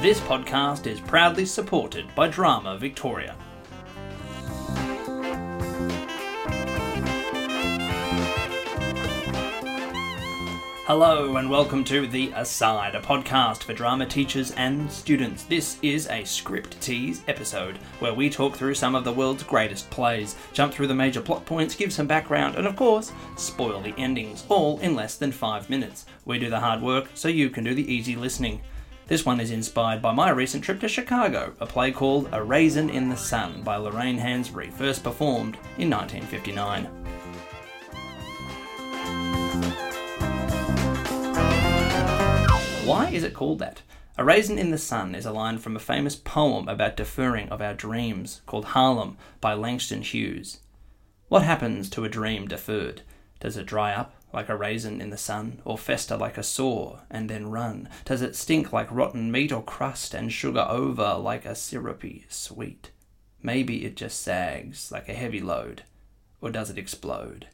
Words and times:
This 0.00 0.20
podcast 0.20 0.86
is 0.86 1.00
proudly 1.00 1.44
supported 1.44 2.06
by 2.14 2.28
Drama 2.28 2.78
Victoria. 2.78 3.34
Hello 10.86 11.34
and 11.34 11.50
welcome 11.50 11.82
to 11.82 12.06
The 12.06 12.30
Aside, 12.36 12.94
a 12.94 13.00
podcast 13.00 13.64
for 13.64 13.74
drama 13.74 14.06
teachers 14.06 14.52
and 14.52 14.88
students. 14.88 15.42
This 15.42 15.78
is 15.82 16.06
a 16.06 16.22
script 16.22 16.80
tease 16.80 17.22
episode 17.26 17.78
where 17.98 18.14
we 18.14 18.30
talk 18.30 18.54
through 18.54 18.74
some 18.74 18.94
of 18.94 19.02
the 19.02 19.12
world's 19.12 19.42
greatest 19.42 19.90
plays, 19.90 20.36
jump 20.52 20.72
through 20.72 20.86
the 20.86 20.94
major 20.94 21.20
plot 21.20 21.44
points, 21.44 21.74
give 21.74 21.92
some 21.92 22.06
background, 22.06 22.54
and 22.54 22.68
of 22.68 22.76
course, 22.76 23.10
spoil 23.36 23.80
the 23.80 23.98
endings, 23.98 24.44
all 24.48 24.78
in 24.78 24.94
less 24.94 25.16
than 25.16 25.32
five 25.32 25.68
minutes. 25.68 26.06
We 26.24 26.38
do 26.38 26.48
the 26.50 26.60
hard 26.60 26.82
work 26.82 27.10
so 27.14 27.26
you 27.26 27.50
can 27.50 27.64
do 27.64 27.74
the 27.74 27.92
easy 27.92 28.14
listening. 28.14 28.60
This 29.08 29.24
one 29.24 29.40
is 29.40 29.50
inspired 29.50 30.02
by 30.02 30.12
my 30.12 30.28
recent 30.28 30.62
trip 30.62 30.80
to 30.80 30.88
Chicago, 30.88 31.54
a 31.60 31.66
play 31.66 31.92
called 31.92 32.28
A 32.30 32.44
Raisin 32.44 32.90
in 32.90 33.08
the 33.08 33.16
Sun 33.16 33.62
by 33.62 33.76
Lorraine 33.76 34.18
Hansberry, 34.18 34.70
first 34.70 35.02
performed 35.02 35.56
in 35.78 35.88
1959. 35.88 36.84
Why 42.84 43.08
is 43.08 43.24
it 43.24 43.32
called 43.32 43.60
that? 43.60 43.80
A 44.18 44.24
Raisin 44.24 44.58
in 44.58 44.70
the 44.72 44.76
Sun 44.76 45.14
is 45.14 45.24
a 45.24 45.32
line 45.32 45.56
from 45.56 45.74
a 45.74 45.80
famous 45.80 46.14
poem 46.14 46.68
about 46.68 46.94
deferring 46.94 47.48
of 47.48 47.62
our 47.62 47.72
dreams 47.72 48.42
called 48.44 48.66
Harlem 48.66 49.16
by 49.40 49.54
Langston 49.54 50.02
Hughes. 50.02 50.58
What 51.28 51.44
happens 51.44 51.88
to 51.90 52.04
a 52.04 52.10
dream 52.10 52.46
deferred? 52.46 53.00
Does 53.40 53.56
it 53.56 53.64
dry 53.64 53.94
up 53.94 54.17
like 54.32 54.48
a 54.48 54.56
raisin 54.56 55.00
in 55.00 55.10
the 55.10 55.16
sun, 55.16 55.60
or 55.64 55.78
fester 55.78 56.16
like 56.16 56.38
a 56.38 56.42
sore 56.42 57.00
and 57.10 57.28
then 57.28 57.50
run? 57.50 57.88
Does 58.04 58.22
it 58.22 58.36
stink 58.36 58.72
like 58.72 58.90
rotten 58.90 59.30
meat 59.30 59.52
or 59.52 59.62
crust 59.62 60.14
and 60.14 60.32
sugar 60.32 60.66
over 60.68 61.14
like 61.14 61.44
a 61.44 61.54
syrupy 61.54 62.26
sweet? 62.28 62.90
Maybe 63.42 63.84
it 63.84 63.96
just 63.96 64.20
sags 64.20 64.90
like 64.90 65.08
a 65.08 65.14
heavy 65.14 65.40
load, 65.40 65.82
or 66.40 66.50
does 66.50 66.70
it 66.70 66.78
explode? 66.78 67.46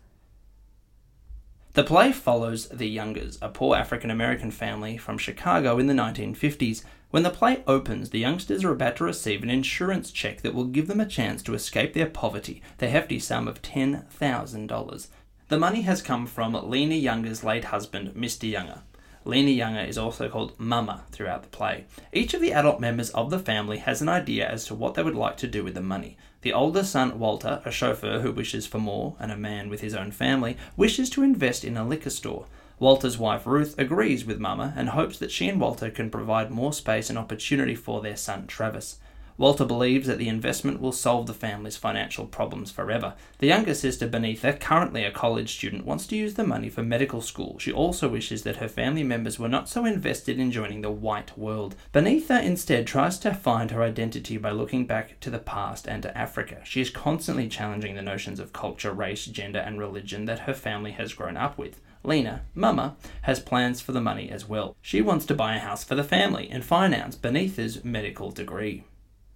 The 1.75 1.83
play 1.83 2.12
follows 2.12 2.69
the 2.69 2.89
Youngers, 2.89 3.36
a 3.42 3.48
poor 3.48 3.77
African 3.77 4.08
American 4.08 4.52
family 4.52 4.97
from 4.97 5.19
Chicago 5.19 5.77
in 5.78 5.89
the 5.89 5.95
1950s. 5.95 6.84
When 7.11 7.25
the 7.25 7.30
play 7.30 7.64
opens, 7.67 8.11
the 8.11 8.20
Youngers 8.20 8.64
are 8.64 8.70
about 8.70 8.97
to 8.97 9.05
receive 9.05 9.42
an 9.42 9.50
insurance 9.50 10.12
check 10.12 10.42
that 10.42 10.55
will 10.55 10.67
give 10.67 10.86
them 10.86 11.00
a 11.00 11.06
chance 11.06 11.42
to 11.42 11.55
escape 11.55 11.92
their 11.92 12.08
poverty, 12.08 12.62
the 12.78 12.89
hefty 12.89 13.19
sum 13.19 13.48
of 13.48 13.61
$10,000. 13.61 15.08
The 15.48 15.59
money 15.59 15.83
has 15.83 16.00
come 16.00 16.27
from 16.27 16.55
Lena 16.55 16.95
Younger's 16.95 17.45
late 17.45 17.67
husband, 17.67 18.14
Mr. 18.14 18.50
Younger. 18.50 18.81
Lena 19.27 19.51
Younger 19.51 19.83
is 19.83 19.98
also 19.98 20.27
called 20.31 20.59
Mama 20.59 21.05
throughout 21.11 21.42
the 21.42 21.51
play. 21.51 21.84
Each 22.14 22.33
of 22.33 22.41
the 22.41 22.55
adult 22.55 22.81
members 22.81 23.11
of 23.11 23.28
the 23.28 23.39
family 23.39 23.77
has 23.77 24.01
an 24.01 24.09
idea 24.09 24.48
as 24.48 24.64
to 24.67 24.75
what 24.75 24.95
they 24.95 25.03
would 25.03 25.14
like 25.14 25.36
to 25.39 25.47
do 25.47 25.62
with 25.62 25.75
the 25.75 25.83
money. 25.83 26.17
The 26.41 26.55
older 26.55 26.83
son, 26.83 27.19
Walter, 27.19 27.61
a 27.67 27.70
chauffeur 27.70 28.20
who 28.20 28.33
wishes 28.33 28.67
for 28.67 28.78
more, 28.78 29.17
and 29.20 29.31
a 29.31 29.36
man 29.36 29.69
with 29.69 29.83
his 29.83 29.95
own 29.95 30.12
family, 30.12 30.56
wishes 30.78 31.11
to 31.11 31.23
invest 31.23 31.62
in 31.62 31.77
a 31.77 31.86
liquor 31.86 32.08
store. 32.08 32.47
Walter's 32.79 33.19
wife, 33.19 33.47
Ruth, 33.47 33.79
agrees 33.79 34.25
with 34.25 34.41
Mama 34.41 34.73
and 34.79 34.89
hopes 34.89 35.19
that 35.19 35.31
she 35.31 35.51
and 35.51 35.61
Walter 35.61 35.91
can 35.91 36.08
provide 36.08 36.51
more 36.51 36.73
space 36.73 37.11
and 37.11 37.19
opportunity 37.19 37.75
for 37.75 38.01
their 38.01 38.17
son, 38.17 38.47
Travis. 38.47 38.98
Walter 39.36 39.64
believes 39.64 40.06
that 40.06 40.18
the 40.18 40.28
investment 40.28 40.80
will 40.80 40.92
solve 40.92 41.27
the 41.27 41.34
family's 41.34 41.77
financial 41.77 42.24
problems 42.24 42.70
forever. 42.70 43.14
The 43.38 43.48
younger 43.48 43.74
sister, 43.74 44.06
Beneatha, 44.06 44.60
currently 44.60 45.04
a 45.04 45.10
college 45.10 45.54
student, 45.54 45.84
wants 45.84 46.06
to 46.06 46.16
use 46.16 46.34
the 46.34 46.46
money 46.46 46.68
for 46.68 46.84
medical 46.84 47.20
school. 47.20 47.58
She 47.58 47.72
also 47.72 48.08
wishes 48.08 48.44
that 48.44 48.56
her 48.56 48.68
family 48.68 49.02
members 49.02 49.38
were 49.38 49.48
not 49.48 49.68
so 49.68 49.84
invested 49.84 50.38
in 50.38 50.52
joining 50.52 50.82
the 50.82 50.90
white 50.90 51.36
world. 51.36 51.74
Beneatha 51.92 52.44
instead 52.44 52.86
tries 52.86 53.18
to 53.18 53.34
find 53.34 53.72
her 53.72 53.82
identity 53.82 54.36
by 54.36 54.50
looking 54.50 54.86
back 54.86 55.18
to 55.18 55.30
the 55.30 55.40
past 55.40 55.89
and 55.89 56.05
to 56.05 56.17
Africa. 56.17 56.61
She 56.62 56.80
is 56.80 56.90
constantly 56.90 57.48
challenging 57.48 57.96
the 57.96 58.02
notions 58.02 58.39
of 58.39 58.52
culture, 58.52 58.92
race, 58.92 59.27
gender, 59.27 59.58
and 59.58 59.80
religion 59.80 60.27
that 60.27 60.40
her 60.40 60.55
family 60.55 60.92
has 60.92 61.12
grown 61.12 61.36
up 61.36 61.58
with. 61.58 61.80
Lena, 62.05 62.42
Mama, 62.55 62.96
has 63.23 63.40
plans 63.40 63.80
for 63.80 63.92
the 63.92 64.00
money 64.00 64.30
as 64.30 64.48
well. 64.48 64.77
She 64.80 65.00
wants 65.00 65.27
to 65.27 65.34
buy 65.34 65.56
a 65.56 65.61
house 65.61 65.83
for 65.83 65.94
the 65.94 66.05
family 66.05 66.48
and 66.50 66.64
finance 66.64 67.17
Beneatha's 67.17 67.83
medical 67.83 68.30
degree. 68.30 68.84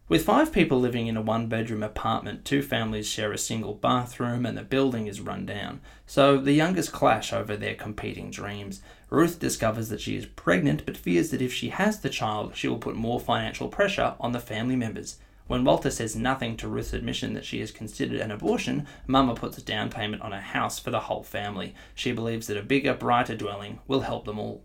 With 0.08 0.24
five 0.24 0.52
people 0.52 0.80
living 0.80 1.06
in 1.06 1.18
a 1.18 1.20
one 1.20 1.48
bedroom 1.48 1.82
apartment, 1.82 2.46
two 2.46 2.62
families 2.62 3.06
share 3.06 3.30
a 3.30 3.36
single 3.36 3.74
bathroom 3.74 4.46
and 4.46 4.56
the 4.56 4.62
building 4.62 5.06
is 5.06 5.20
run 5.20 5.44
down. 5.44 5.82
So 6.06 6.38
the 6.38 6.52
Youngers 6.52 6.88
clash 6.88 7.30
over 7.30 7.58
their 7.58 7.74
competing 7.74 8.30
dreams. 8.30 8.80
Ruth 9.10 9.38
discovers 9.38 9.90
that 9.90 10.00
she 10.00 10.16
is 10.16 10.24
pregnant 10.24 10.86
but 10.86 10.96
fears 10.96 11.28
that 11.28 11.42
if 11.42 11.52
she 11.52 11.68
has 11.68 12.00
the 12.00 12.08
child, 12.08 12.56
she 12.56 12.68
will 12.68 12.78
put 12.78 12.96
more 12.96 13.20
financial 13.20 13.68
pressure 13.68 14.14
on 14.18 14.32
the 14.32 14.40
family 14.40 14.76
members. 14.76 15.18
When 15.46 15.64
Walter 15.64 15.90
says 15.90 16.16
nothing 16.16 16.56
to 16.56 16.68
Ruth's 16.68 16.94
admission 16.94 17.34
that 17.34 17.44
she 17.44 17.60
has 17.60 17.70
considered 17.70 18.20
an 18.20 18.30
abortion, 18.30 18.86
Mama 19.06 19.34
puts 19.34 19.58
a 19.58 19.62
down 19.62 19.90
payment 19.90 20.22
on 20.22 20.32
a 20.32 20.40
house 20.40 20.78
for 20.78 20.90
the 20.90 21.00
whole 21.00 21.22
family. 21.22 21.74
She 21.94 22.12
believes 22.12 22.46
that 22.46 22.56
a 22.56 22.62
bigger, 22.62 22.94
brighter 22.94 23.36
dwelling 23.36 23.80
will 23.86 24.00
help 24.00 24.24
them 24.24 24.38
all. 24.38 24.62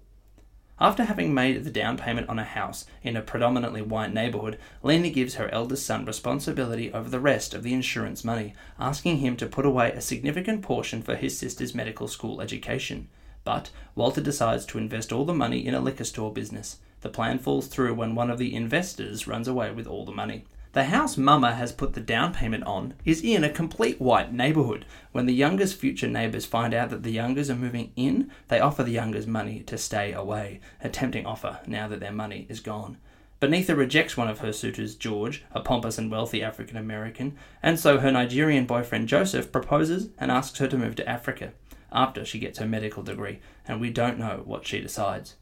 After 0.80 1.04
having 1.04 1.34
made 1.34 1.64
the 1.64 1.70
down 1.70 1.98
payment 1.98 2.30
on 2.30 2.40
a 2.40 2.44
house 2.44 2.86
in 3.04 3.16
a 3.16 3.22
predominantly 3.22 3.82
white 3.82 4.12
neighborhood, 4.12 4.58
Lena 4.82 5.10
gives 5.10 5.36
her 5.36 5.54
eldest 5.54 5.86
son 5.86 6.04
responsibility 6.04 6.92
over 6.92 7.10
the 7.10 7.20
rest 7.20 7.54
of 7.54 7.62
the 7.62 7.74
insurance 7.74 8.26
money, 8.26 8.56
asking 8.80 9.18
him 9.18 9.38
to 9.38 9.46
put 9.46 9.66
away 9.66 9.92
a 9.92 10.02
significant 10.02 10.64
portion 10.64 11.04
for 11.04 11.16
his 11.16 11.38
sister's 11.38 11.76
medical 11.76 12.08
school 12.08 12.42
education. 12.42 13.08
But 13.44 13.70
Walter 13.94 14.22
decides 14.22 14.66
to 14.68 14.78
invest 14.78 15.14
all 15.14 15.26
the 15.26 15.34
money 15.34 15.66
in 15.66 15.76
a 15.76 15.80
liquor 15.80 16.06
store 16.06 16.34
business. 16.34 16.78
The 17.02 17.10
plan 17.10 17.38
falls 17.38 17.68
through 17.68 17.94
when 17.94 18.16
one 18.16 18.32
of 18.32 18.40
the 18.40 18.56
investors 18.56 19.28
runs 19.28 19.48
away 19.48 19.72
with 19.72 19.86
all 19.86 20.06
the 20.06 20.12
money. 20.12 20.46
The 20.74 20.86
house 20.86 21.18
Mama 21.18 21.54
has 21.54 21.72
put 21.72 21.94
the 21.94 22.02
down 22.02 22.34
payment 22.34 22.64
on 22.64 22.96
is 23.06 23.22
in 23.22 23.44
a 23.44 23.50
complete 23.50 24.02
white 24.02 24.34
neighborhood. 24.34 24.86
When 25.12 25.28
the 25.28 25.34
Youngers' 25.34 25.72
future 25.72 26.08
neighbors 26.08 26.48
find 26.48 26.74
out 26.74 26.90
that 26.90 27.04
the 27.04 27.12
Youngers 27.12 27.52
are 27.52 27.56
moving 27.56 27.92
in, 27.96 28.32
they 28.48 28.60
offer 28.60 28.82
the 28.82 28.92
Youngers 28.92 29.28
money 29.28 29.60
to 29.68 29.78
stay 29.78 30.14
away, 30.14 30.62
a 30.82 30.90
tempting 30.90 31.28
offer 31.28 31.60
now 31.68 31.88
that 31.90 32.00
their 32.00 32.12
money 32.12 32.48
is 32.50 32.60
gone. 32.60 32.98
Beneatha 33.40 33.78
rejects 33.78 34.18
one 34.18 34.28
of 34.28 34.40
her 34.40 34.52
suitors, 34.52 34.96
George, 34.96 35.44
a 35.52 35.60
pompous 35.60 36.00
and 36.00 36.10
wealthy 36.10 36.42
African 36.42 36.78
American, 36.78 37.38
and 37.62 37.80
so 37.80 38.00
her 38.00 38.12
Nigerian 38.12 38.66
boyfriend 38.66 39.08
Joseph 39.08 39.52
proposes 39.52 40.10
and 40.18 40.32
asks 40.32 40.58
her 40.58 40.68
to 40.68 40.78
move 40.78 40.96
to 40.96 41.08
Africa 41.08 41.54
after 41.92 42.26
she 42.26 42.40
gets 42.40 42.58
her 42.58 42.66
medical 42.66 43.04
degree, 43.04 43.42
and 43.68 43.80
we 43.80 43.92
don't 43.92 44.18
know 44.18 44.42
what 44.44 44.66
she 44.66 44.82
decides. 44.82 45.36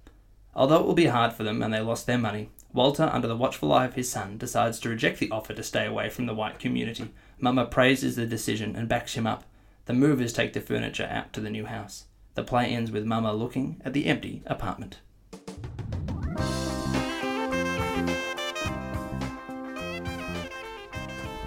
Although 0.53 0.81
it 0.81 0.85
will 0.85 0.93
be 0.93 1.05
hard 1.05 1.31
for 1.31 1.43
them 1.43 1.61
and 1.61 1.73
they 1.73 1.79
lost 1.79 2.05
their 2.05 2.17
money, 2.17 2.49
Walter, 2.73 3.09
under 3.11 3.27
the 3.27 3.35
watchful 3.35 3.73
eye 3.73 3.85
of 3.85 3.95
his 3.95 4.09
son, 4.09 4.37
decides 4.37 4.79
to 4.79 4.89
reject 4.89 5.19
the 5.19 5.29
offer 5.29 5.53
to 5.53 5.63
stay 5.63 5.85
away 5.85 6.09
from 6.09 6.25
the 6.25 6.33
white 6.33 6.57
community. 6.57 7.13
Mama 7.37 7.65
praises 7.65 8.15
the 8.15 8.25
decision 8.25 8.75
and 8.75 8.87
backs 8.87 9.15
him 9.15 9.27
up. 9.27 9.43
The 9.85 9.93
movers 9.93 10.31
take 10.31 10.53
the 10.53 10.61
furniture 10.61 11.09
out 11.11 11.33
to 11.33 11.41
the 11.41 11.49
new 11.49 11.65
house. 11.65 12.05
The 12.35 12.43
play 12.43 12.67
ends 12.67 12.89
with 12.89 13.03
Mama 13.03 13.33
looking 13.33 13.81
at 13.83 13.91
the 13.91 14.05
empty 14.05 14.41
apartment. 14.45 14.99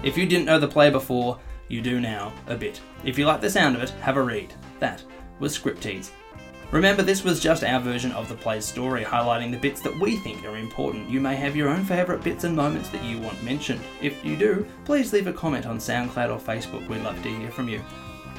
If 0.03 0.15
you 0.15 0.27
didn't 0.27 0.45
know 0.45 0.59
the 0.59 0.67
play 0.67 0.91
before, 0.91 1.39
you 1.67 1.81
do 1.81 1.99
now, 1.99 2.31
a 2.45 2.55
bit. 2.55 2.79
If 3.03 3.17
you 3.17 3.25
like 3.25 3.41
the 3.41 3.49
sound 3.49 3.75
of 3.75 3.81
it, 3.81 3.89
have 4.01 4.17
a 4.17 4.21
read. 4.21 4.53
That 4.79 5.03
was 5.39 5.55
Script 5.55 5.81
Tease. 5.81 6.11
Remember, 6.71 7.03
this 7.03 7.23
was 7.23 7.39
just 7.39 7.63
our 7.63 7.79
version 7.79 8.11
of 8.11 8.27
the 8.27 8.35
play's 8.35 8.65
story, 8.65 9.03
highlighting 9.03 9.51
the 9.51 9.57
bits 9.57 9.81
that 9.81 9.97
we 9.99 10.17
think 10.17 10.43
are 10.45 10.57
important. 10.57 11.09
You 11.09 11.21
may 11.21 11.35
have 11.35 11.55
your 11.55 11.69
own 11.69 11.85
favourite 11.85 12.23
bits 12.23 12.43
and 12.43 12.55
moments 12.55 12.89
that 12.89 13.03
you 13.03 13.19
want 13.19 13.41
mentioned. 13.43 13.81
If 14.01 14.25
you 14.25 14.35
do, 14.35 14.67
please 14.83 15.13
leave 15.13 15.27
a 15.27 15.33
comment 15.33 15.65
on 15.65 15.77
SoundCloud 15.77 16.31
or 16.31 16.39
Facebook. 16.39 16.87
We'd 16.87 17.03
love 17.03 17.21
to 17.23 17.29
hear 17.29 17.51
from 17.51 17.69
you. 17.69 17.81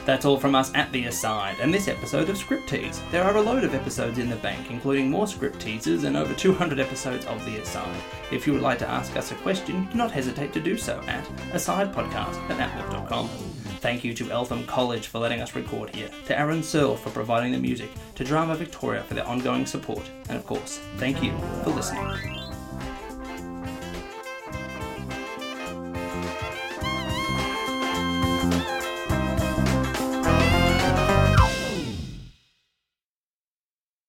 That's 0.04 0.24
all 0.24 0.38
from 0.38 0.54
us 0.54 0.72
at 0.74 0.92
The 0.92 1.06
Aside 1.06 1.56
and 1.60 1.74
this 1.74 1.88
episode 1.88 2.28
of 2.28 2.36
Script 2.36 2.68
Tease. 2.68 3.02
There 3.10 3.24
are 3.24 3.36
a 3.36 3.42
load 3.42 3.64
of 3.64 3.74
episodes 3.74 4.18
in 4.18 4.30
the 4.30 4.36
bank, 4.36 4.70
including 4.70 5.10
more 5.10 5.26
script 5.26 5.58
teasers 5.58 6.04
and 6.04 6.16
over 6.16 6.32
200 6.32 6.78
episodes 6.78 7.26
of 7.26 7.44
The 7.44 7.56
Aside. 7.56 8.00
If 8.30 8.46
you 8.46 8.52
would 8.52 8.62
like 8.62 8.78
to 8.80 8.88
ask 8.88 9.16
us 9.16 9.32
a 9.32 9.36
question, 9.36 9.88
do 9.90 9.98
not 9.98 10.12
hesitate 10.12 10.52
to 10.52 10.60
do 10.60 10.76
so 10.76 11.00
at 11.08 11.24
asidepodcast 11.52 12.50
at 12.50 12.60
outlook.com. 12.60 13.28
Thank 13.86 14.02
you 14.02 14.14
to 14.14 14.32
Eltham 14.32 14.66
College 14.66 15.06
for 15.06 15.20
letting 15.20 15.40
us 15.40 15.54
record 15.54 15.94
here, 15.94 16.10
to 16.24 16.36
Aaron 16.36 16.60
Searle 16.60 16.96
for 16.96 17.10
providing 17.10 17.52
the 17.52 17.58
music, 17.58 17.88
to 18.16 18.24
Drama 18.24 18.56
Victoria 18.56 19.04
for 19.04 19.14
their 19.14 19.24
ongoing 19.24 19.64
support, 19.64 20.02
and 20.28 20.36
of 20.36 20.44
course, 20.44 20.80
thank 20.96 21.22
you 21.22 21.32
for 21.62 21.70
listening. 21.70 22.45